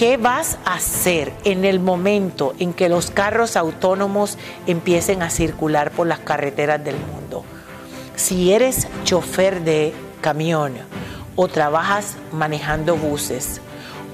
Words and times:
¿Qué 0.00 0.16
vas 0.16 0.56
a 0.64 0.76
hacer 0.76 1.30
en 1.44 1.66
el 1.66 1.78
momento 1.78 2.54
en 2.58 2.72
que 2.72 2.88
los 2.88 3.10
carros 3.10 3.54
autónomos 3.54 4.38
empiecen 4.66 5.22
a 5.22 5.28
circular 5.28 5.90
por 5.90 6.06
las 6.06 6.20
carreteras 6.20 6.82
del 6.82 6.96
mundo? 6.96 7.44
Si 8.16 8.50
eres 8.50 8.88
chofer 9.04 9.60
de 9.60 9.92
camión 10.22 10.72
o 11.36 11.48
trabajas 11.48 12.16
manejando 12.32 12.96
buses 12.96 13.60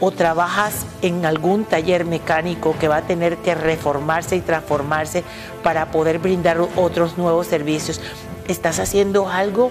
o 0.00 0.10
trabajas 0.10 0.84
en 1.00 1.24
algún 1.24 1.64
taller 1.64 2.04
mecánico 2.04 2.74
que 2.80 2.88
va 2.88 2.96
a 2.96 3.02
tener 3.02 3.36
que 3.36 3.54
reformarse 3.54 4.34
y 4.34 4.40
transformarse 4.40 5.22
para 5.62 5.92
poder 5.92 6.18
brindar 6.18 6.58
otros 6.74 7.16
nuevos 7.16 7.46
servicios, 7.46 8.00
¿estás 8.48 8.80
haciendo 8.80 9.28
algo? 9.28 9.70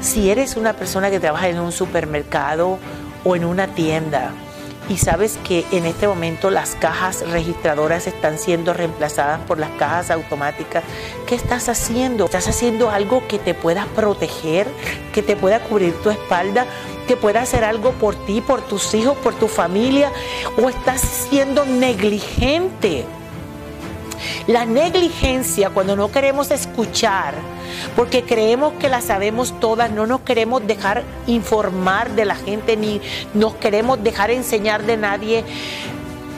Si 0.00 0.30
eres 0.32 0.56
una 0.56 0.72
persona 0.72 1.10
que 1.10 1.20
trabaja 1.20 1.48
en 1.48 1.60
un 1.60 1.70
supermercado 1.70 2.80
o 3.22 3.36
en 3.36 3.44
una 3.44 3.68
tienda, 3.68 4.32
y 4.90 4.98
sabes 4.98 5.38
que 5.44 5.64
en 5.70 5.86
este 5.86 6.08
momento 6.08 6.50
las 6.50 6.74
cajas 6.74 7.22
registradoras 7.30 8.08
están 8.08 8.38
siendo 8.38 8.74
reemplazadas 8.74 9.40
por 9.42 9.56
las 9.60 9.70
cajas 9.78 10.10
automáticas. 10.10 10.82
¿Qué 11.28 11.36
estás 11.36 11.68
haciendo? 11.68 12.24
¿Estás 12.24 12.48
haciendo 12.48 12.90
algo 12.90 13.26
que 13.28 13.38
te 13.38 13.54
pueda 13.54 13.86
proteger, 13.94 14.66
que 15.14 15.22
te 15.22 15.36
pueda 15.36 15.60
cubrir 15.60 15.94
tu 16.02 16.10
espalda, 16.10 16.66
que 17.06 17.16
pueda 17.16 17.40
hacer 17.40 17.62
algo 17.62 17.92
por 17.92 18.16
ti, 18.16 18.40
por 18.40 18.62
tus 18.62 18.92
hijos, 18.94 19.16
por 19.18 19.32
tu 19.34 19.46
familia? 19.46 20.10
¿O 20.60 20.68
estás 20.68 21.00
siendo 21.00 21.64
negligente? 21.64 23.06
La 24.50 24.64
negligencia, 24.64 25.70
cuando 25.70 25.94
no 25.94 26.10
queremos 26.10 26.50
escuchar, 26.50 27.34
porque 27.94 28.24
creemos 28.24 28.72
que 28.80 28.88
la 28.88 29.00
sabemos 29.00 29.54
todas, 29.60 29.92
no 29.92 30.08
nos 30.08 30.22
queremos 30.22 30.66
dejar 30.66 31.04
informar 31.28 32.10
de 32.16 32.24
la 32.24 32.34
gente 32.34 32.76
ni 32.76 33.00
nos 33.32 33.54
queremos 33.54 34.02
dejar 34.02 34.32
enseñar 34.32 34.82
de 34.82 34.96
nadie, 34.96 35.44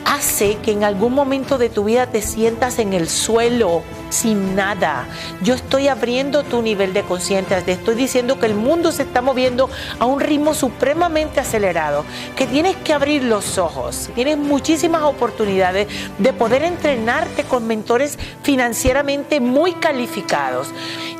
hace 0.05 0.57
que 0.57 0.73
en 0.73 0.85
algún 0.85 1.15
momento 1.15 1.57
de 1.57 1.71
tu 1.71 1.85
vida 1.85 2.07
te 2.07 2.21
sientas 2.21 2.79
en 2.79 2.93
el 2.93 3.09
suelo 3.09 3.83
sin 4.13 4.55
nada. 4.55 5.07
Yo 5.43 5.55
estoy 5.55 5.89
abriendo 5.89 6.43
tu 6.45 6.63
nivel 6.63 6.93
de 6.93 7.03
conciencia, 7.03 7.65
te 7.65 7.73
estoy 7.73 7.95
diciendo 7.95 8.39
que 8.39 8.47
el 8.47 8.55
mundo 8.55 8.93
se 8.93 9.03
está 9.03 9.23
moviendo 9.23 9.71
a 9.99 10.07
un 10.07 10.21
ritmo 10.21 10.55
supremamente 10.55 11.41
acelerado, 11.41 12.05
que 12.37 12.47
tienes 12.47 12.77
que 12.77 12.93
abrir 12.93 13.25
los 13.25 13.59
ojos, 13.59 14.11
tienes 14.15 14.37
muchísimas 14.37 15.03
oportunidades 15.03 15.89
de 16.19 16.33
poder 16.33 16.63
entrenarte 16.63 17.45
con 17.45 17.67
mentores 17.67 18.19
financieramente 18.43 19.41
muy 19.41 19.73
calificados. 19.73 20.69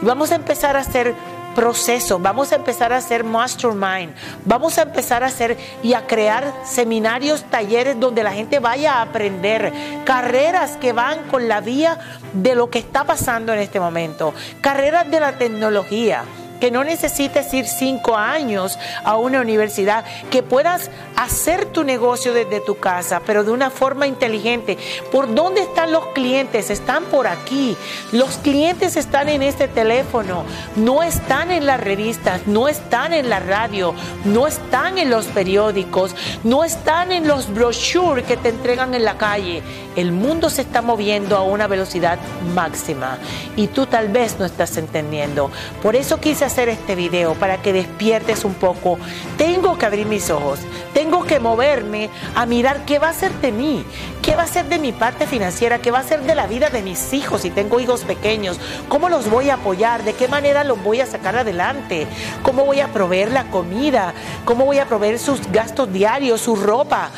Y 0.01 0.05
vamos 0.05 0.31
a 0.31 0.37
empezar 0.37 0.77
a 0.77 0.81
hacer 0.81 1.15
proceso, 1.55 2.19
vamos 2.19 2.53
a 2.53 2.57
empezar 2.57 2.93
a 2.93 2.99
hacer 2.99 3.25
mastermind, 3.25 4.15
vamos 4.45 4.79
a 4.79 4.83
empezar 4.83 5.23
a 5.23 5.27
hacer 5.27 5.57
y 5.83 5.95
a 5.95 6.07
crear 6.07 6.53
seminarios, 6.65 7.45
talleres 7.45 7.99
donde 7.99 8.23
la 8.23 8.33
gente 8.33 8.59
vaya 8.59 8.95
a 8.95 9.03
aprender, 9.03 9.73
carreras 10.05 10.77
que 10.77 10.93
van 10.93 11.25
con 11.31 11.49
la 11.49 11.61
vía 11.61 11.99
de 12.33 12.55
lo 12.55 12.71
que 12.71 12.79
está 12.79 13.05
pasando 13.05 13.53
en 13.53 13.61
este 13.61 13.81
momento, 13.81 14.35
carreras 14.61 15.11
de 15.11 15.21
la 15.21 15.39
tecnología 15.39 16.25
que 16.63 16.71
no 16.71 16.85
necesites 16.85 17.53
ir 17.55 17.67
cinco 17.67 18.17
años 18.17 18.79
a 19.03 19.17
una 19.17 19.41
universidad, 19.41 20.05
que 20.31 20.45
puedas 20.45 20.93
hacer 21.17 21.65
tu 21.65 21.83
negocio 21.83 22.33
desde 22.33 22.61
tu 22.61 22.79
casa, 22.79 23.21
pero 23.27 23.43
de 23.43 23.51
una 23.51 23.69
forma 23.69 24.07
inteligente. 24.07 24.79
¿Por 25.11 25.35
dónde 25.35 25.63
están 25.63 25.91
los 25.91 26.07
clientes? 26.15 26.71
Están 26.71 27.03
por 27.07 27.27
aquí. 27.27 27.77
Los 28.13 28.37
clientes 28.37 28.97
están 28.97 29.29
en 29.29 29.43
este 29.43 29.67
teléfono, 29.67 30.45
no 30.77 31.03
están 31.03 31.51
en 31.51 31.67
las 31.67 31.81
revistas, 31.81 32.47
no 32.47 32.69
están 32.69 33.13
en 33.13 33.29
la 33.29 33.41
radio, 33.41 33.93
no 34.25 34.47
están 34.47 34.99
en 34.99 35.11
los 35.11 35.27
periódicos, 35.27 36.15
no 36.45 36.63
están 36.63 37.11
en 37.11 37.27
los 37.27 37.53
brochures 37.53 38.25
que 38.25 38.37
te 38.37 38.51
entregan 38.51 38.95
en 38.95 39.05
la 39.05 39.19
calle. 39.19 39.65
El 39.97 40.13
mundo 40.13 40.49
se 40.49 40.63
está 40.63 40.81
moviendo 40.81 41.37
a 41.37 41.43
una 41.43 41.67
velocidad 41.67 42.21
máxima 42.55 43.19
y 43.57 43.67
tú 43.67 43.87
tal 43.87 44.09
vez 44.09 44.37
no 44.39 44.45
estás 44.45 44.77
entendiendo. 44.77 45.51
Por 45.83 45.97
eso 45.97 46.21
quise 46.21 46.52
hacer 46.53 46.69
este 46.69 46.95
video 46.95 47.33
para 47.33 47.63
que 47.63 47.73
despiertes 47.73 48.45
un 48.45 48.53
poco. 48.53 48.99
Tengo 49.39 49.79
que 49.79 49.87
abrir 49.87 50.07
mis 50.07 50.29
ojos, 50.29 50.61
tengo 50.93 51.25
que 51.25 51.41
moverme 51.41 52.11
a 52.35 52.45
mirar 52.45 52.85
qué 52.85 52.99
va 52.99 53.09
a 53.09 53.15
ser 53.15 53.33
de 53.41 53.53
mí, 53.53 53.87
qué 54.21 54.37
va 54.37 54.43
a 54.43 54.47
ser 54.47 54.67
de 54.67 54.79
mi 54.79 54.93
parte 54.93 55.27
financiera, 55.27 55.79
qué 55.79 55.91
va 55.91 56.01
a 56.01 56.03
ser 56.03 56.25
de 56.25 56.35
la 56.35 56.47
vida 56.47 56.69
de 56.69 56.83
mis 56.83 57.15
hijos 57.15 57.41
si 57.41 57.51
tengo 57.51 57.81
hijos 57.81 58.05
pequeños, 58.05 58.61
cómo 58.91 59.09
los 59.09 59.31
voy 59.31 59.49
a 59.49 59.55
apoyar, 59.55 60.05
de 60.05 60.13
qué 60.13 60.29
manera 60.29 60.63
los 60.63 60.83
voy 60.83 61.01
a 61.01 61.07
sacar 61.07 61.37
adelante, 61.37 62.07
cómo 62.43 62.67
voy 62.67 62.81
a 62.81 62.89
proveer 62.89 63.33
la 63.33 63.45
comida, 63.45 64.13
cómo 64.45 64.67
voy 64.67 64.79
a 64.79 64.85
proveer 64.85 65.19
sus 65.19 65.51
gastos 65.51 65.91
diarios, 65.91 66.43
su 66.43 66.55
ropa. 66.55 67.11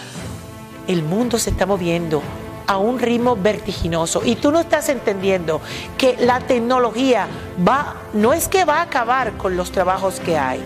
El 0.86 1.02
mundo 1.02 1.40
se 1.40 1.50
está 1.50 1.66
moviendo 1.66 2.22
a 2.66 2.78
un 2.78 2.98
ritmo 2.98 3.36
vertiginoso 3.36 4.22
y 4.25 4.36
tú 4.36 4.50
no 4.50 4.60
estás 4.60 4.88
entendiendo 4.88 5.60
que 5.98 6.16
la 6.19 6.41
tecnología 6.41 7.26
va, 7.66 7.97
no 8.12 8.32
es 8.32 8.48
que 8.48 8.64
va 8.64 8.78
a 8.78 8.82
acabar 8.82 9.32
con 9.36 9.56
los 9.56 9.70
trabajos 9.70 10.20
que 10.20 10.38
hay, 10.38 10.60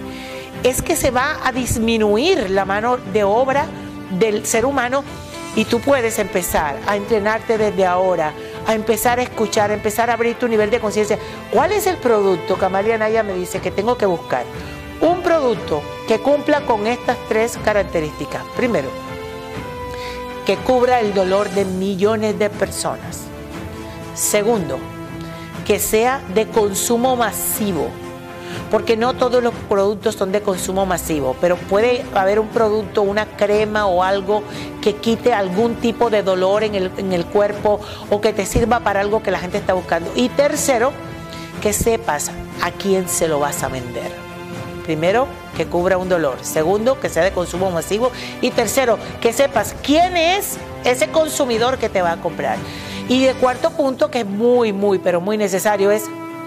es 0.62 0.82
que 0.82 0.96
se 0.96 1.10
va 1.10 1.38
a 1.44 1.52
disminuir 1.52 2.50
la 2.50 2.64
mano 2.64 2.96
de 2.96 3.24
obra 3.24 3.66
del 4.18 4.46
ser 4.46 4.64
humano 4.64 5.04
y 5.56 5.64
tú 5.64 5.80
puedes 5.80 6.18
empezar 6.18 6.78
a 6.86 6.96
entrenarte 6.96 7.58
desde 7.58 7.84
ahora, 7.84 8.32
a 8.66 8.74
empezar 8.74 9.18
a 9.18 9.22
escuchar, 9.22 9.70
a 9.70 9.74
empezar 9.74 10.10
a 10.10 10.12
abrir 10.12 10.36
tu 10.36 10.46
nivel 10.46 10.70
de 10.70 10.78
conciencia. 10.78 11.18
¿Cuál 11.50 11.72
es 11.72 11.86
el 11.86 11.96
producto 11.96 12.58
que 12.58 12.64
Amalia 12.64 12.98
Naya 12.98 13.22
me 13.22 13.34
dice 13.34 13.60
que 13.60 13.70
tengo 13.70 13.96
que 13.96 14.06
buscar? 14.06 14.44
Un 15.00 15.22
producto 15.22 15.82
que 16.06 16.20
cumpla 16.20 16.60
con 16.62 16.86
estas 16.86 17.16
tres 17.28 17.58
características. 17.64 18.42
Primero, 18.56 18.88
que 20.48 20.56
cubra 20.56 21.00
el 21.00 21.12
dolor 21.12 21.50
de 21.50 21.66
millones 21.66 22.38
de 22.38 22.48
personas. 22.48 23.24
Segundo, 24.14 24.78
que 25.66 25.78
sea 25.78 26.22
de 26.32 26.46
consumo 26.46 27.16
masivo, 27.16 27.90
porque 28.70 28.96
no 28.96 29.12
todos 29.12 29.42
los 29.42 29.52
productos 29.68 30.14
son 30.14 30.32
de 30.32 30.40
consumo 30.40 30.86
masivo, 30.86 31.36
pero 31.38 31.56
puede 31.56 32.02
haber 32.14 32.40
un 32.40 32.48
producto, 32.48 33.02
una 33.02 33.26
crema 33.26 33.84
o 33.84 34.02
algo 34.02 34.42
que 34.80 34.94
quite 34.96 35.34
algún 35.34 35.74
tipo 35.74 36.08
de 36.08 36.22
dolor 36.22 36.64
en 36.64 36.74
el, 36.74 36.92
en 36.96 37.12
el 37.12 37.26
cuerpo 37.26 37.78
o 38.08 38.22
que 38.22 38.32
te 38.32 38.46
sirva 38.46 38.80
para 38.80 39.00
algo 39.00 39.22
que 39.22 39.30
la 39.30 39.40
gente 39.40 39.58
está 39.58 39.74
buscando. 39.74 40.10
Y 40.14 40.30
tercero, 40.30 40.92
que 41.60 41.74
sepas 41.74 42.30
a 42.62 42.70
quién 42.70 43.06
se 43.06 43.28
lo 43.28 43.38
vas 43.38 43.62
a 43.62 43.68
vender. 43.68 44.27
Primero, 44.88 45.26
que 45.54 45.66
cubra 45.66 45.98
un 45.98 46.08
dolor. 46.08 46.38
Segundo, 46.40 46.98
que 46.98 47.10
sea 47.10 47.22
de 47.22 47.30
consumo 47.30 47.70
masivo. 47.70 48.10
Y 48.40 48.52
tercero, 48.52 48.98
que 49.20 49.34
sepas 49.34 49.74
quién 49.82 50.16
es 50.16 50.56
ese 50.82 51.08
consumidor 51.08 51.76
que 51.76 51.90
te 51.90 52.00
va 52.00 52.12
a 52.12 52.16
comprar. 52.22 52.56
Y 53.06 53.22
de 53.22 53.34
cuarto 53.34 53.68
punto, 53.68 54.10
que 54.10 54.20
es 54.20 54.26
muy, 54.26 54.72
muy, 54.72 54.98
pero 54.98 55.20
muy 55.20 55.36
necesario, 55.36 55.90
es 55.90 56.04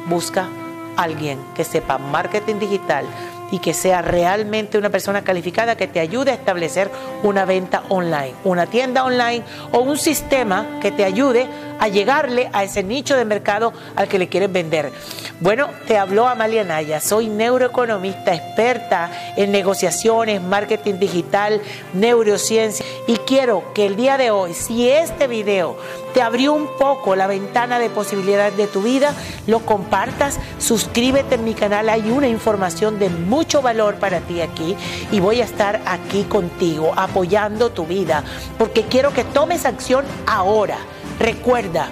busca 0.08 0.50
alguien 0.98 1.38
que 1.54 1.64
sepa 1.64 2.00
marketing 2.00 2.56
digital 2.56 3.06
y 3.52 3.60
que 3.60 3.74
sea 3.74 4.02
realmente 4.02 4.78
una 4.78 4.90
persona 4.90 5.24
calificada 5.24 5.76
que 5.76 5.88
te 5.88 6.00
ayude 6.00 6.32
a 6.32 6.36
establecer 6.36 6.90
una 7.24 7.46
venta 7.46 7.84
online, 7.90 8.34
una 8.44 8.66
tienda 8.66 9.04
online 9.04 9.44
o 9.72 9.80
un 9.80 9.98
sistema 9.98 10.80
que 10.82 10.92
te 10.92 11.04
ayude 11.04 11.48
a 11.80 11.88
llegarle 11.88 12.50
a 12.54 12.64
ese 12.64 12.84
nicho 12.84 13.18
de 13.18 13.26
mercado 13.26 13.74
al 13.96 14.08
que 14.08 14.20
le 14.20 14.30
quieres 14.30 14.52
vender. 14.52 14.92
Bueno, 15.40 15.70
te 15.88 15.98
habló 15.98 16.28
Amalia 16.28 16.64
Naya, 16.64 17.00
soy 17.00 17.28
neuroeconomista, 17.28 18.36
experta 18.36 19.10
en 19.36 19.52
negociaciones, 19.52 20.42
marketing 20.42 21.00
digital, 21.00 21.60
neurociencia 21.94 22.86
y 23.08 23.16
quiero 23.18 23.74
que 23.74 23.88
el 23.88 23.96
día 23.96 24.18
de 24.18 24.30
hoy, 24.30 24.54
si 24.54 24.90
este 24.90 25.26
video 25.26 25.78
te 26.14 26.22
abrió 26.22 26.54
un 26.54 26.68
poco 26.78 27.16
la 27.16 27.28
ventana 27.28 27.80
de 27.80 27.90
posibilidades 27.90 28.58
de 28.58 28.68
tu 28.68 28.82
vida, 28.82 29.14
lo 29.48 29.60
compartas, 29.60 30.40
suscríbete 30.60 31.36
en 31.36 31.44
mi 31.44 31.54
canal, 31.54 31.90
hay 31.90 32.10
una 32.12 32.28
información 32.28 33.00
de 33.00 33.10
mucho 33.10 33.62
valor 33.62 33.96
para 33.96 34.20
ti 34.20 34.42
aquí 34.42 34.76
y 35.12 35.20
voy 35.20 35.42
a 35.42 35.46
estar 35.46 35.82
aquí 35.86 36.24
contigo 36.24 36.94
apoyando 36.96 37.72
tu 37.72 37.86
vida 37.86 38.24
porque 38.58 38.84
quiero 38.84 39.14
que 39.14 39.24
tomes 39.24 39.66
acción 39.66 40.06
ahora. 40.28 40.78
Recuerda, 41.20 41.90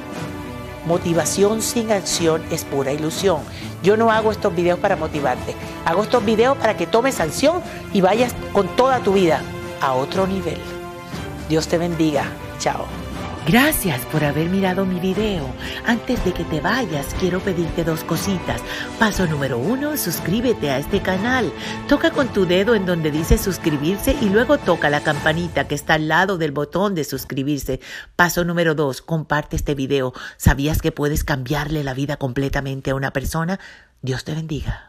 motivación 0.86 1.62
sin 1.62 1.92
acción 1.92 2.44
es 2.52 2.64
pura 2.66 2.92
ilusión. 2.92 3.40
Yo 3.84 3.96
no 3.96 4.12
hago 4.12 4.32
estos 4.32 4.54
videos 4.56 4.80
para 4.80 4.96
motivarte, 4.96 5.56
hago 5.86 6.04
estos 6.04 6.26
videos 6.26 6.58
para 6.58 6.76
que 6.76 6.88
tomes 6.88 7.20
acción 7.20 7.62
y 7.94 8.02
vayas 8.02 8.34
con 8.52 8.68
toda 8.76 9.00
tu 9.00 9.14
vida 9.14 9.42
a 9.82 9.94
otro 9.94 10.28
nivel. 10.28 10.60
Dios 11.48 11.68
te 11.68 11.78
bendiga. 11.78 12.26
Chao. 12.60 13.09
Gracias 13.48 14.02
por 14.12 14.24
haber 14.24 14.48
mirado 14.50 14.86
mi 14.86 15.00
video. 15.00 15.48
Antes 15.86 16.24
de 16.24 16.34
que 16.34 16.44
te 16.44 16.62
vayas, 16.62 17.16
quiero 17.20 17.40
pedirte 17.40 17.84
dos 17.84 18.04
cositas. 18.04 18.62
Paso 19.00 19.26
número 19.26 19.58
uno, 19.58 19.98
suscríbete 19.98 20.70
a 20.70 20.78
este 20.78 21.02
canal. 21.02 21.52
Toca 21.88 22.12
con 22.12 22.28
tu 22.28 22.46
dedo 22.46 22.76
en 22.76 22.86
donde 22.86 23.10
dice 23.10 23.38
suscribirse 23.38 24.16
y 24.22 24.30
luego 24.30 24.58
toca 24.58 24.90
la 24.90 25.02
campanita 25.02 25.68
que 25.68 25.76
está 25.76 25.96
al 25.96 26.08
lado 26.08 26.38
del 26.38 26.52
botón 26.52 26.94
de 26.94 27.04
suscribirse. 27.04 27.80
Paso 28.16 28.44
número 28.46 28.76
dos, 28.76 29.02
comparte 29.02 29.56
este 29.56 29.74
video. 29.74 30.14
¿Sabías 30.38 30.82
que 30.82 30.92
puedes 30.92 31.24
cambiarle 31.24 31.84
la 31.84 31.94
vida 31.94 32.18
completamente 32.18 32.92
a 32.92 32.96
una 32.96 33.12
persona? 33.12 33.60
Dios 34.02 34.26
te 34.26 34.36
bendiga. 34.36 34.89